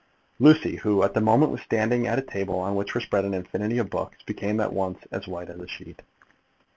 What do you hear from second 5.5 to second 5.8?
a